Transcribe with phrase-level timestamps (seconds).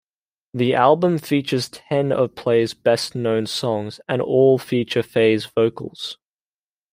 [0.55, 6.17] The album features ten of Play's best-known songs, and all feature Faye's vocals.